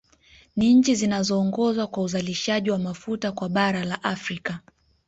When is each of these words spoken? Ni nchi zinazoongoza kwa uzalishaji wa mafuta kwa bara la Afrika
Ni 0.55 0.73
nchi 0.73 0.95
zinazoongoza 0.95 1.87
kwa 1.87 2.03
uzalishaji 2.03 2.71
wa 2.71 2.77
mafuta 2.77 3.31
kwa 3.31 3.49
bara 3.49 3.85
la 3.85 4.03
Afrika 4.03 4.59